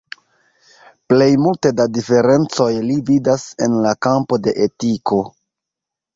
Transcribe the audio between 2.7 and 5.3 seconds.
li vidas en la kampo de etiko.